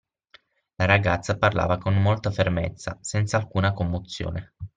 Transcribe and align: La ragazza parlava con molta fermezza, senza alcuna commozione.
La 0.79 0.85
ragazza 0.85 1.37
parlava 1.37 1.77
con 1.77 1.93
molta 2.01 2.31
fermezza, 2.31 2.97
senza 3.01 3.37
alcuna 3.37 3.71
commozione. 3.71 4.53